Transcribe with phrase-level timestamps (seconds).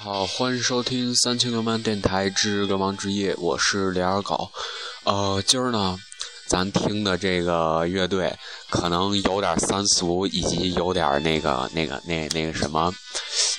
[0.00, 4.50] 好，欢迎收听三清流氓电台之流氓之夜，我是李二狗。
[5.04, 5.96] 呃，今儿呢，
[6.46, 8.32] 咱听的这个乐队
[8.70, 12.92] 可能有点三俗，以及有点那个、那个、那、那个什么，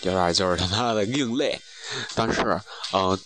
[0.04, 1.60] 有点就是他妈的另类。
[2.16, 2.60] 但是，
[2.92, 3.18] 呃，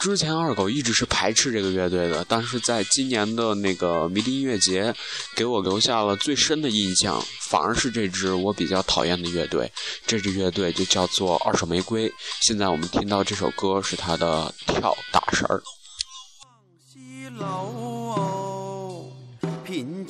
[0.00, 4.94] 之前二狗一直是排斥这个乐队的，但是在今年的那个迷笛音乐节，
[5.36, 9.70] 给我留下了最深的印象，反而是这支我比较讨厌的乐队。
[10.06, 12.12] 这支乐队就叫做二手玫瑰。
[12.42, 15.58] 现在我们听到这首歌是他的《跳大神儿》。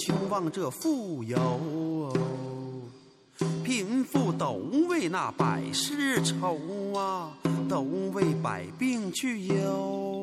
[0.01, 2.11] 穷望这富有，
[3.63, 4.53] 贫富都
[4.89, 6.59] 为那百事愁
[6.95, 7.37] 啊，
[7.69, 7.83] 都
[8.15, 10.23] 为百病去忧。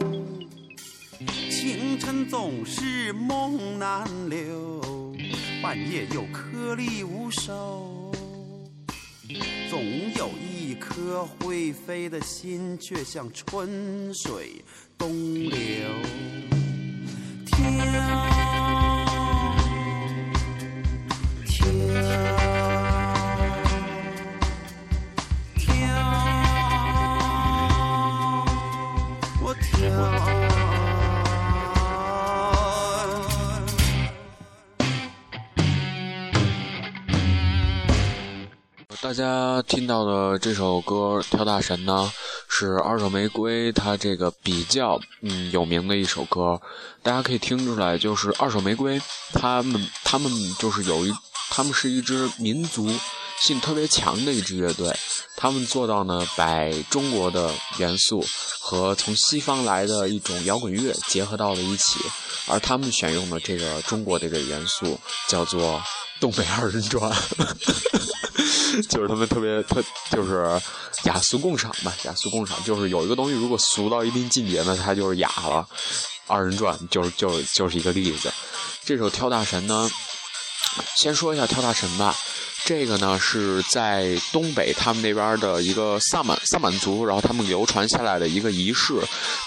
[1.52, 4.82] 清晨总是梦难留，
[5.62, 8.12] 半夜又颗粒无收。
[9.70, 9.80] 总
[10.16, 14.64] 有一颗会飞的心，却像春水
[14.98, 15.52] 东流。
[17.46, 18.37] 天
[39.18, 42.12] 大家听到的这首歌《跳大神》呢，
[42.48, 46.62] 是二手玫瑰它这个比较嗯有名的一首歌。
[47.02, 49.02] 大家可以听出来，就是二手玫瑰
[49.34, 51.12] 他们他们就是有一
[51.50, 52.88] 他们是一支民族
[53.40, 54.96] 性特别强的一支乐队，
[55.36, 58.24] 他们做到呢把中国的元素
[58.60, 62.00] 和从西方来的一种摇滚乐结合到了一起，
[62.46, 65.82] 而他们选用的这个中国的这个元素叫做
[66.20, 67.12] 东北二人转。
[68.90, 70.62] 就是他们特别特，就是
[71.06, 72.56] 雅俗共赏吧，雅俗共赏。
[72.64, 75.68] 就是有一个东西，如果俗到一定境界，那它就是雅了。
[76.28, 78.32] 二人转就是就就是一个例子。
[78.86, 79.90] 这首《跳大神》呢，
[80.96, 82.16] 先说一下《跳大神》吧。
[82.66, 88.96] 这个呢是在东北他们那边的一个萨满萨满族，然后他们流传下来的一个仪式，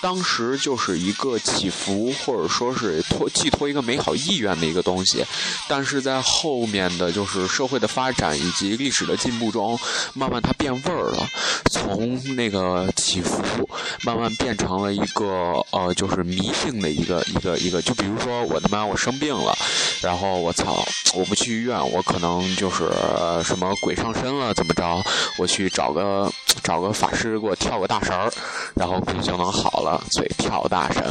[0.01, 5.23] 当时就是一个祈福或者说是托寄托一个美好意愿的一个东西，
[5.69, 9.79] 但是在后面的就是社会的发展以及历史的进步中，
[10.15, 11.29] 慢慢它变味儿了，
[11.71, 13.43] 从那个祈福
[14.03, 19.55] 慢慢变成了一个呃就是迷信的一个一个一个，就比如说我他妈我生病了，
[20.01, 20.83] 然后我操
[21.13, 22.91] 我不去医院，我可能就是。
[23.01, 24.53] 呃，什么鬼上身了？
[24.55, 25.03] 怎么着？
[25.39, 26.31] 我去找个
[26.63, 28.31] 找个法师给我跳个大神儿，
[28.75, 30.03] 然后估计就能好了。
[30.11, 31.03] 所以跳大神，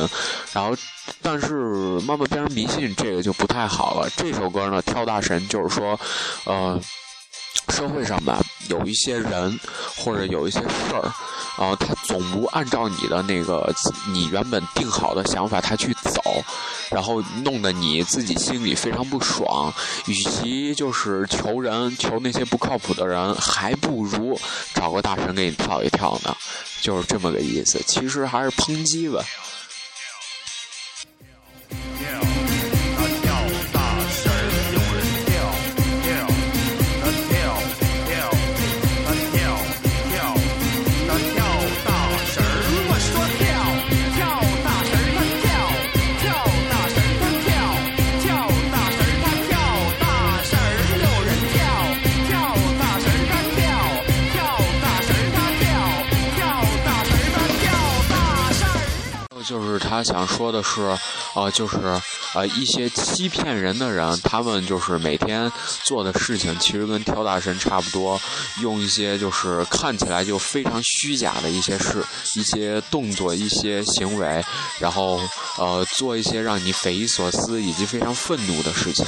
[0.54, 0.76] 然后
[1.22, 1.56] 但是
[2.02, 4.10] 慢慢变成迷信，这个就不太好了。
[4.16, 6.00] 这首歌呢，跳大神就是说，
[6.46, 6.80] 呃，
[7.70, 9.60] 社会上吧有一些人
[9.98, 11.12] 或者有一些事儿。
[11.58, 13.74] 然后他总不按照你的那个
[14.08, 16.22] 你原本定好的想法他去走，
[16.90, 19.74] 然后弄得你自己心里非常不爽。
[20.06, 24.40] 与其就是求人求那些不靠谱的人，还不如
[24.74, 26.36] 找个大神给你跳一跳呢，
[26.82, 27.82] 就是这么个意思。
[27.86, 29.24] 其实还是抨击吧。
[59.80, 60.82] 他想说的是，
[61.36, 61.78] 呃，就是
[62.36, 65.52] 呃一些欺骗人的人，他们就是每天
[65.84, 68.20] 做的事情，其实跟跳大神差不多，
[68.62, 72.06] 用一些就是看起来就非常虚假的一些事、
[72.36, 74.44] 一些动作、一些行为，
[74.80, 75.20] 然后
[75.58, 79.06] 呃做一些让你匪夷所思以及非常愤怒的事情。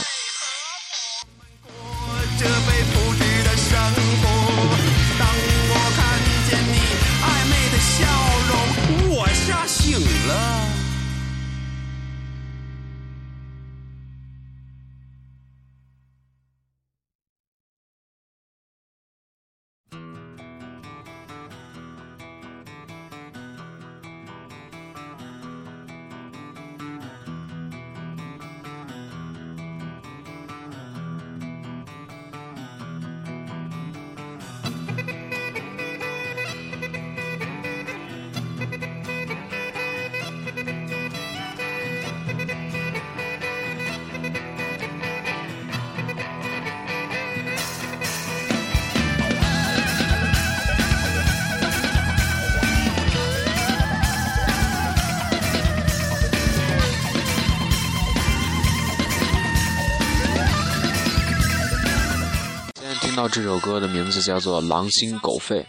[63.33, 65.61] 这首歌的名字叫做《狼心狗肺》，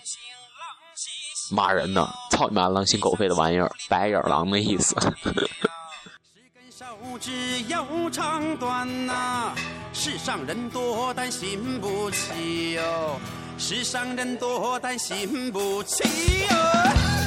[1.55, 2.09] 骂人呢！
[2.33, 4.97] 操你妈，狼心狗肺的玩意儿，白眼狼的意思。
[6.77, 6.85] 手
[7.21, 7.31] 指
[7.69, 9.55] 有长短呐，
[9.93, 13.21] 世上人多但心不起哟，
[13.59, 16.03] 世上人多但心不起
[16.51, 17.22] 哟。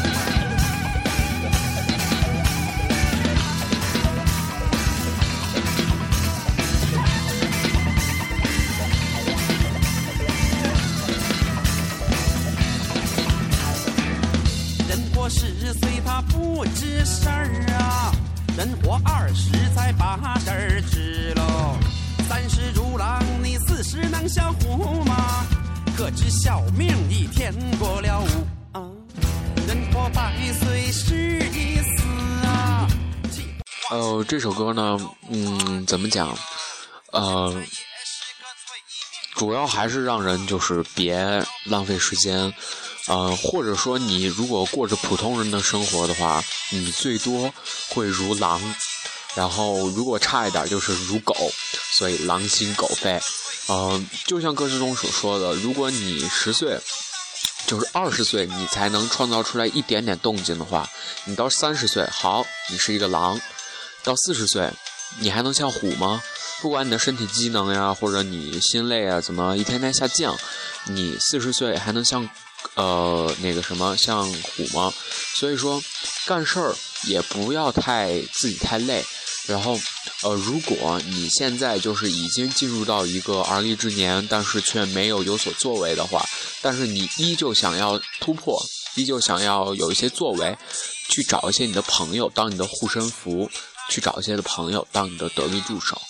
[26.77, 28.83] 命一天过了五啊，
[29.65, 32.03] 人活百岁是一死
[32.45, 32.85] 啊。
[33.91, 34.99] 呃，这首歌呢，
[35.29, 36.37] 嗯，怎么讲？
[37.13, 37.63] 呃，
[39.35, 42.53] 主要还是让人就是别浪费时间。
[43.07, 47.53] 呃，或者说你如果过着普通人的生活的话，你最多
[47.87, 48.59] 会如狼，
[49.33, 51.33] 然后如果差一点就是如狗，
[51.93, 53.21] 所以狼心狗肺。
[53.67, 56.79] 呃，就像歌词中所说的，如果你十岁，
[57.67, 60.89] 就是二十岁，你才能创造出来一点点动静的话，
[61.25, 63.39] 你到三十岁，好，你是一个狼；
[64.03, 64.71] 到四十岁，
[65.19, 66.21] 你还能像虎吗？
[66.61, 70.37] 不管你的身体机能呀，或者你心累啊，怎么一天天下降，
[70.85, 72.27] 你四十岁还能像？
[72.73, 74.91] 呃，那个什么像虎吗？
[75.35, 75.79] 所以说，
[76.25, 79.05] 干事儿也不要太自己太累。
[79.45, 79.79] 然后，
[80.25, 86.25] 呃，如果你现在就是已经进入到一个而立之年，但是却没有有所作为的话，
[86.63, 88.59] 但是你依旧想要突破，
[88.95, 90.57] 依旧想要有一些作为，
[91.09, 93.47] 去找一些你的朋友当你的护身符，
[93.87, 96.01] 去找一些的朋友当你的得力助手。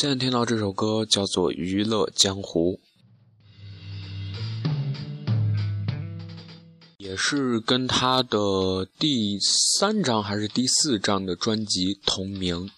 [0.00, 2.74] 现在听到这首歌叫做《娱乐江湖》，
[6.98, 12.70] 也是跟他的第三张还是第四张的专辑同名。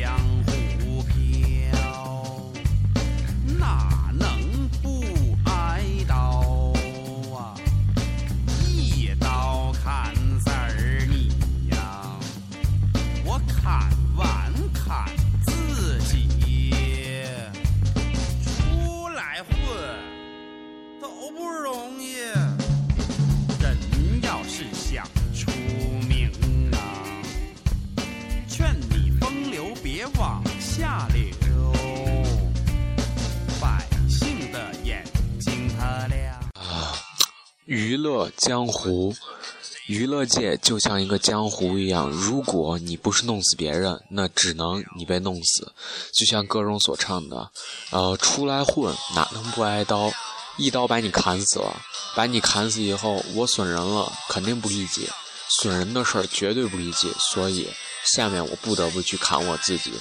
[0.00, 0.29] 在
[37.70, 39.14] 娱乐江湖，
[39.86, 45.72] 娱乐界就像一个江湖一样，如果你不是弄死别人，那只能你被弄死。
[46.12, 47.48] 就像歌中所唱的，
[47.92, 50.10] 呃，出来混哪能不挨刀？
[50.56, 51.80] 一刀把你砍死了，
[52.16, 55.08] 把你砍死以后，我损人了，肯定不理解，
[55.60, 57.68] 损人的事儿绝对不理解，所以
[58.04, 59.92] 下面我不得不去砍我自己。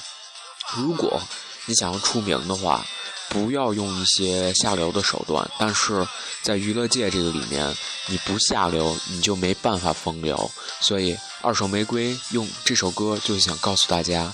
[0.75, 1.21] 如果
[1.67, 2.83] 你想要出名的话，
[3.29, 5.49] 不要用一些下流的手段。
[5.57, 6.05] 但是
[6.41, 7.75] 在娱乐界这个里面，
[8.07, 10.51] 你不下流，你就没办法风流。
[10.81, 14.33] 所以二手玫瑰用这首歌就是想告诉大家，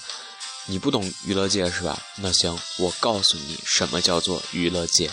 [0.65, 1.97] 你不懂娱乐界是吧？
[2.17, 5.11] 那行，我告诉你什么叫做娱乐界。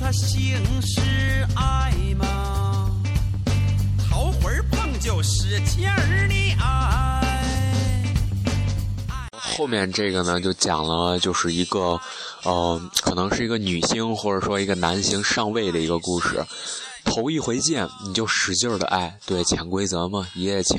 [0.00, 2.90] 他性是爱吗？
[4.08, 7.20] 头回碰就使劲儿的爱。
[9.32, 12.00] 后面这个呢，就讲了，就是一个，
[12.44, 16.42] 呃，可能是一个女星或者说一个男星上位的一个故事。
[17.10, 20.78] 头一回见你就使劲的爱，对，潜规则嘛，一夜情，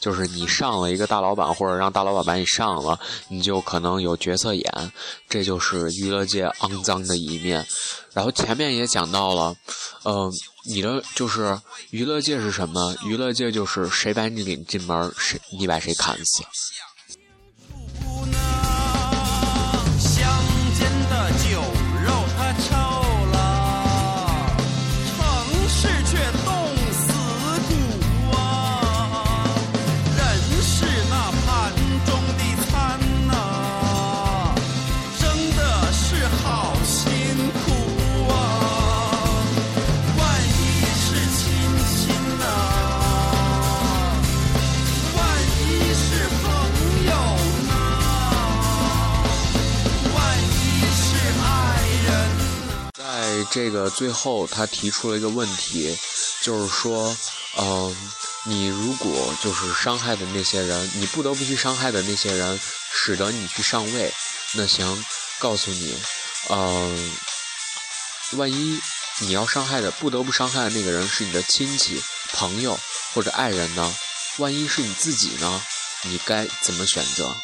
[0.00, 2.98] 就是你上了一个大老板，或者让大老板把你上了，
[3.28, 4.92] 你就可能有角色演，
[5.28, 7.64] 这就是娱乐界肮脏的一面。
[8.12, 9.54] 然后前面也讲到了，
[10.02, 10.28] 呃，
[10.66, 11.58] 你的就是
[11.90, 12.94] 娱乐界是什么？
[13.04, 16.42] 娱乐界就是谁把你领进门，谁你把谁砍死。
[54.00, 55.94] 最后他提出了一个问题，
[56.40, 57.14] 就是说，
[57.58, 57.94] 嗯，
[58.44, 62.58] 你如果就是伤害的那些人，你不得不去伤害的那些人，
[62.94, 64.10] 使得你去上位，
[64.54, 65.04] 那行，
[65.38, 65.94] 告诉你，
[66.48, 67.14] 嗯，
[68.38, 68.80] 万一
[69.18, 72.02] 你要伤害的不得不伤害的那个人是你的亲戚、
[72.32, 72.80] 朋友
[73.12, 73.94] 或者爱人呢？
[74.38, 75.62] 万一是你自己呢？
[76.04, 77.36] 你该怎么选择？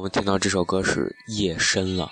[0.00, 2.10] 我们听到这首歌是夜深了。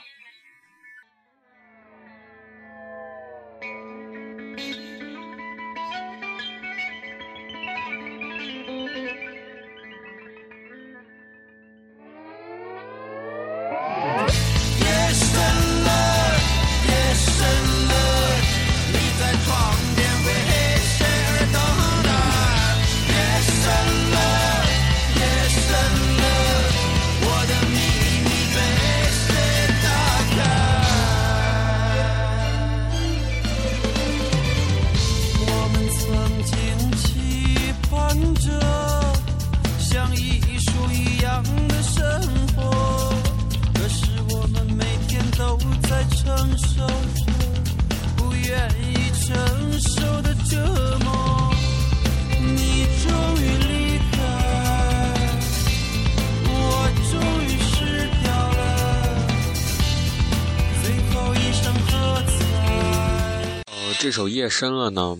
[64.00, 65.18] 这首夜深了呢，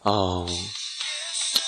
[0.00, 0.48] 哦，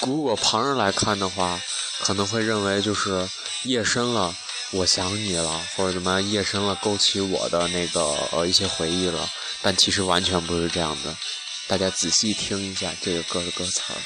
[0.06, 1.60] 如果旁人来看的话，
[2.00, 3.28] 可能会认为就是
[3.64, 4.34] 夜深了，
[4.70, 8.00] 我想你了，或者怎么样，夜深了勾起我的那个
[8.32, 9.28] 呃一些回忆了，
[9.60, 11.14] 但其实完全不是这样的，
[11.68, 14.00] 大家仔细听一下这个歌的歌词儿。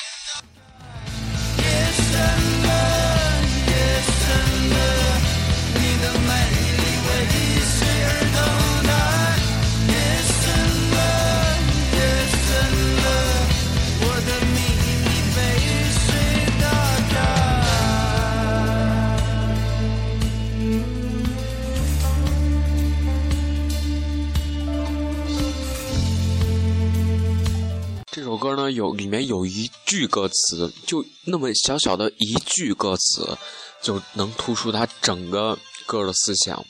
[28.13, 33.39] 这首歌呢，有里面有一句歌词，就那么小小的一句歌词，
[33.81, 36.65] 就能突出它整个歌的思想。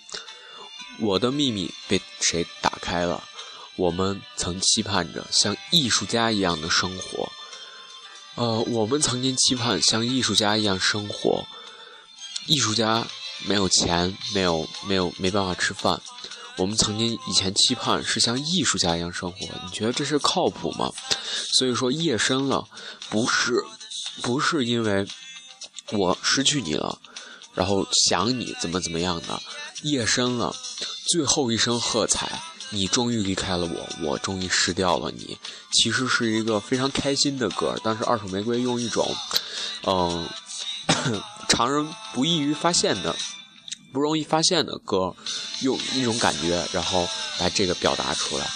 [0.98, 3.24] 我的秘密被谁打开了？
[3.76, 7.32] 我们曾期盼着像艺术家一样的生活。
[8.34, 11.46] 呃，我们曾经期盼像艺术家一样生活。
[12.44, 13.06] 艺术家
[13.46, 15.98] 没有钱，没有没有没办法吃饭。
[16.60, 20.92] 我们曾经以前期盼是像艺术家一样生活，你觉得这是靠谱吗？
[21.54, 22.68] 所以说夜深了，
[23.08, 23.64] 不是
[24.20, 25.06] 不是因为
[25.92, 27.00] 我失去你了，
[27.54, 29.40] 然后想你怎么怎么样的。
[29.84, 30.54] 夜深了，
[31.08, 32.38] 最后一声喝彩，
[32.68, 35.38] 你终于离开了我，我终于失掉了你。
[35.72, 39.16] 其实是一个非常开心的歌，但是二手玫瑰用一种
[39.86, 40.28] 嗯
[41.48, 43.16] 常人不易于发现的。
[43.92, 45.14] 不容易发现的歌，
[45.62, 48.46] 用一种感觉，然后把这个表达出来。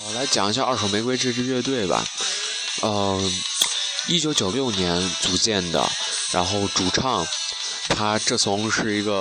[0.00, 2.04] 好，来讲一下二手玫瑰这支乐队吧。
[2.82, 3.32] 嗯，
[4.08, 5.88] 一九九六年组建的，
[6.32, 7.24] 然后主唱。
[7.88, 9.12] 他这从是一个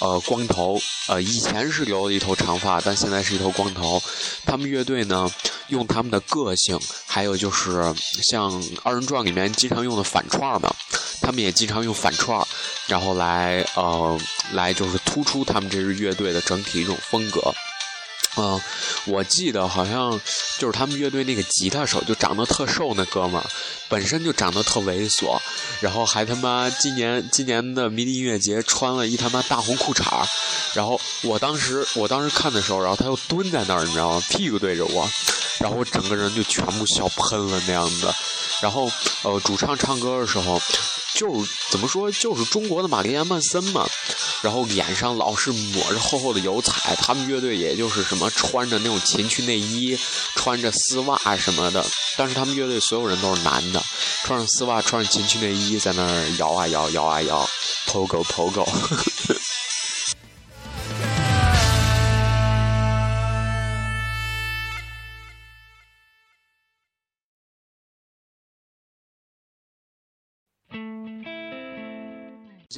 [0.00, 0.78] 呃光头，
[1.08, 4.02] 呃以前是留了一头长发，但现在是一头光头。
[4.44, 5.30] 他们乐队呢，
[5.68, 7.82] 用他们的个性，还有就是
[8.30, 10.74] 像二人转里面经常用的反串嘛，
[11.20, 12.46] 他们也经常用反串，
[12.86, 14.18] 然后来呃
[14.52, 17.40] 来就是突出他们这支乐队的整体一种风格。
[18.40, 18.60] 嗯，
[19.06, 20.20] 我记得好像
[20.58, 23.46] 就是他们乐队那个吉他手，就长得特瘦那哥们儿，
[23.88, 25.36] 本身就长得特猥琐，
[25.80, 30.24] 然后还他妈今年今年的迷笛音乐节穿了一他妈大红裤衩
[30.72, 34.22] 然后我当时我当时看的时候，然后他又蹲在那儿，你知道吗？
[34.28, 35.10] 屁股对着我，
[35.58, 38.14] 然后我整个人就全部笑喷了那样子，
[38.62, 38.88] 然后
[39.22, 40.60] 呃，主唱唱歌的时候。
[41.14, 43.84] 就是怎么说，就是中国的玛丽莲曼森嘛，
[44.42, 46.94] 然后脸上老是抹着厚厚的油彩。
[46.96, 49.98] 他们乐队也就是什么穿着那种情趣内衣，
[50.34, 51.84] 穿着丝袜什么的。
[52.16, 53.82] 但是他们乐队所有人都是男的，
[54.24, 57.48] 穿着丝袜，穿着情趣内衣，在那儿摇啊摇，摇啊摇
[57.86, 58.66] ，pogo pogo。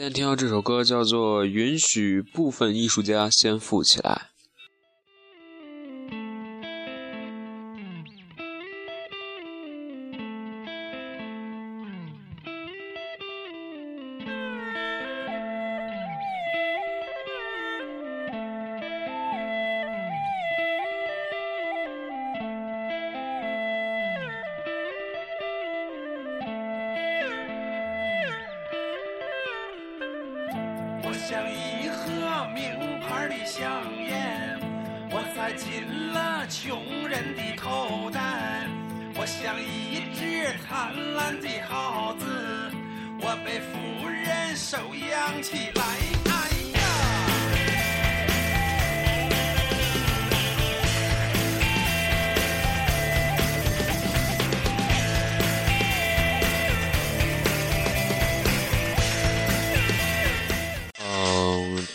[0.00, 4.30] 今天听到这首歌叫做《允许部分艺术家先富起来》。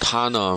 [0.08, 0.56] 他呢，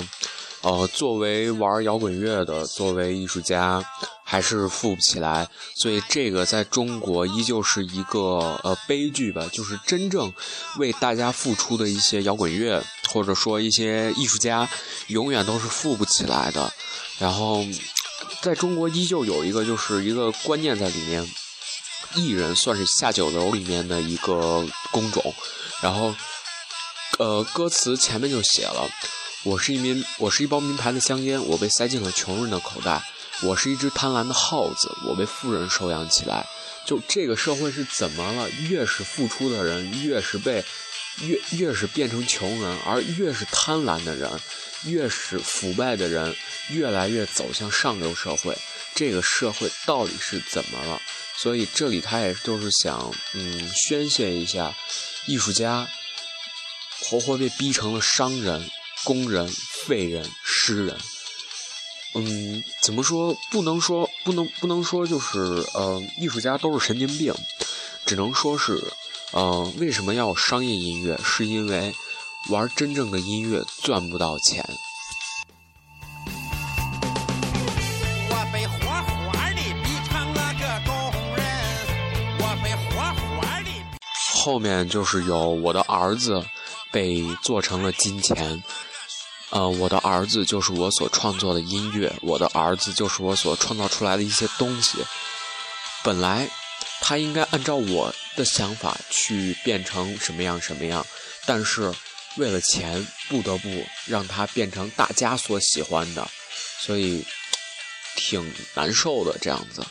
[0.61, 3.82] 呃，作为玩摇滚乐的，作为艺术家，
[4.22, 9.48] 还是富不起来，所以这个在中国依旧是一个呃悲剧吧。
[9.50, 10.30] 就是真正
[10.76, 14.68] 为大家付出的一些摇滚乐，或者说一些艺术家，
[15.06, 16.70] 永远都是富不起来的。
[17.18, 17.64] 然后，
[18.42, 21.26] 在中国依旧有一个就是一个观念在里面，
[22.14, 25.34] 艺人算是下九流里面的一个工种。
[25.80, 26.14] 然后，
[27.18, 28.87] 呃，歌词前面就写了。
[29.48, 33.02] 我是一名，我是一包名牌的香烟，我被塞进了穷人的口袋。
[33.40, 36.46] 我是一只贪婪的耗子，我被富人收养起来。
[36.84, 38.50] 就这个社会是怎么了？
[38.68, 40.62] 越是付出的人，越是被，
[41.22, 44.30] 越越是变成穷人，而越是贪婪的人，
[44.84, 46.37] 越是腐败的人，
[46.68, 48.54] 越来越走向上流社会。
[48.94, 51.00] 这个社会到底是怎么了？
[51.38, 54.74] 所以这里他也就是想，嗯，宣泄一下，
[55.24, 55.88] 艺术家
[57.00, 58.70] 活活被逼成了商人。
[59.09, 59.49] 工人、
[59.87, 60.94] 废人、诗人，
[62.14, 63.35] 嗯，怎么说？
[63.51, 65.38] 不能说，不能，不能说，就是
[65.73, 67.35] 呃，艺术家都是神经病，
[68.05, 68.79] 只能说是，
[69.33, 71.18] 呃，为什么要商业音乐？
[71.25, 71.94] 是因为
[72.51, 74.62] 玩真正的音乐赚不到钱。
[78.29, 80.92] 我被活活的逼成了个工
[81.35, 81.42] 人，
[84.35, 86.44] 后面就是有我的儿子
[86.92, 88.62] 被做成了金钱，
[89.50, 94.98] 呃，我的儿子就是我所创作的音乐，我的儿子就是我所创造出来的一些东西。
[96.04, 96.48] 本来
[97.00, 101.04] 他应该按照我的想法去变成什么样什么样，
[101.46, 101.92] 但是
[102.37, 103.68] 为了钱，不得不
[104.04, 106.28] 让他变成大家所喜欢的，
[106.80, 107.24] 所以
[108.16, 109.84] 挺难受的这样子。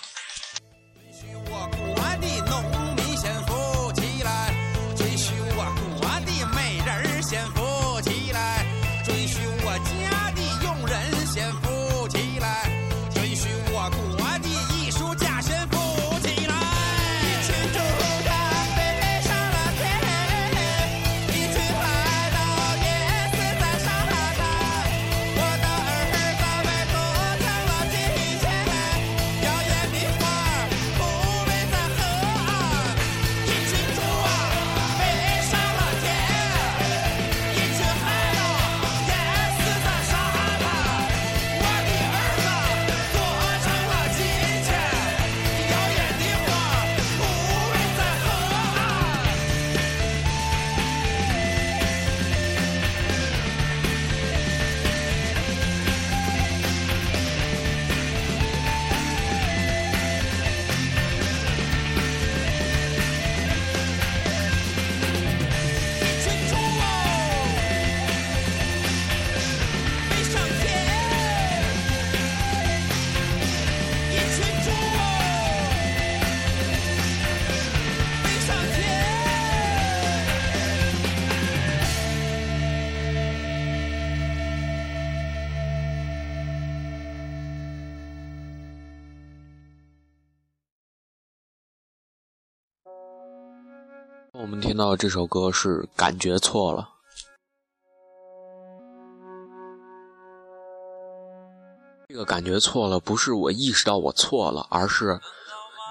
[94.48, 96.88] 我们听到这首歌是感觉错了。
[102.08, 105.20] 这个感觉错了，不是我意识到我错了，而是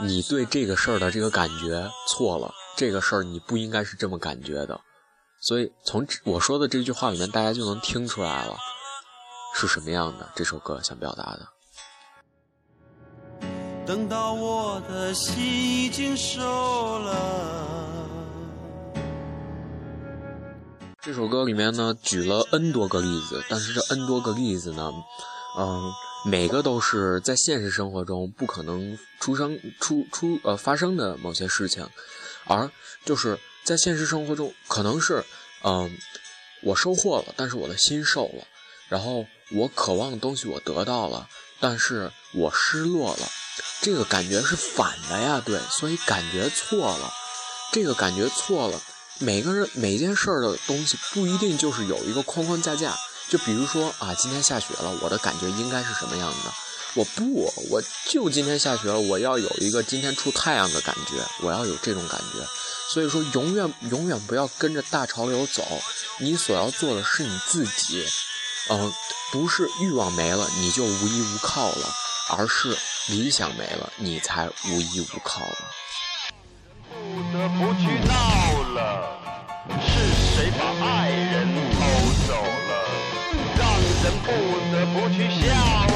[0.02, 2.50] 你对这个事儿的这个感觉错了。
[2.78, 4.80] 这个事儿你不应该是这么感觉的。
[5.42, 8.56] 所以从我说的这句话里面，大家就能听出来了
[9.54, 10.26] 是什么样的。
[10.34, 11.46] 这首歌想表达的。
[13.84, 16.40] 等到我的心已经瘦
[17.00, 17.84] 了。
[21.06, 24.92] 这首歌里面呢，举了 N 多个例子，但是这 N 多个例子呢，
[25.56, 25.92] 嗯，
[26.24, 31.88] 每个都是在现实生活中不可能出生、出出呃发生的某些事情，
[32.46, 32.68] 而
[33.04, 35.24] 就是在现实生活中，可能是
[35.62, 35.96] 嗯，
[36.64, 38.44] 我收获了，但是我的心受了，
[38.88, 41.28] 然后我渴望的东西我得到了，
[41.60, 43.28] 但是我失落了，
[43.80, 47.12] 这个感觉是反的呀，对，所以感觉错了，
[47.72, 48.80] 这个感觉错了。
[49.18, 52.94] 每个人每件事儿的东西不一定就是有一个框框架架，
[53.28, 56.52] 就比如说啊，今天下雪了，我的感觉应该是什么样的？
[56.94, 62.46] 我不，我就今天下雪了，我要有一个今天出太阳的感觉，我要有这种感觉。
[62.88, 65.62] 所以说，永远永远不要跟着大潮流走，
[66.20, 68.06] 你所要做的是你自己，
[68.68, 68.92] 嗯，
[69.32, 71.94] 不是欲望没了你就无依无靠了，
[72.30, 72.76] 而是
[73.08, 75.56] 理想没了你才无依无靠了。
[84.92, 85.95] 不去想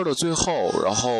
[0.00, 1.10] 歌的最后，然后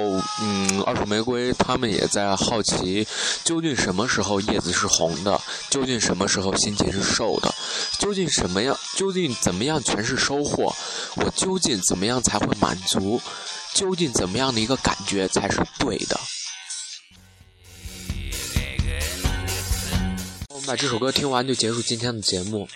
[0.40, 3.06] 嗯，二手玫瑰他们也在好奇，
[3.44, 5.38] 究竟什么时候叶子是红的？
[5.68, 7.54] 究竟什么时候心情是瘦的？
[7.98, 8.74] 究竟什么样？
[8.96, 10.74] 究竟怎么样全是收获？
[11.16, 13.20] 我究竟怎么样才会满足？
[13.74, 16.18] 究竟怎么样的一个感觉才是对的？
[20.48, 22.66] 我们把这首歌听完就结束今天的节目。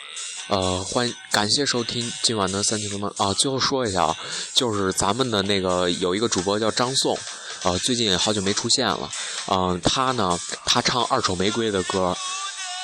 [0.48, 3.32] 呃，欢感谢收听今晚的三体流氓啊！
[3.32, 4.16] 最后说一下啊，
[4.52, 7.18] 就是咱们的那个有一个主播叫张颂，
[7.62, 9.10] 呃，最近好久没出现了。
[9.48, 12.16] 嗯，他呢，他唱二手玫瑰的歌。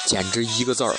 [0.07, 0.97] 简直一个字儿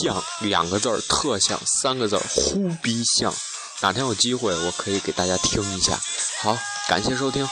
[0.00, 3.34] 像，两个字儿特像，三个字儿忽必像。
[3.80, 5.98] 哪天有机会，我可以给大家听一下。
[6.40, 7.46] 好，感谢收听，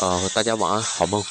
[0.00, 1.24] 呃，大家晚安，好梦。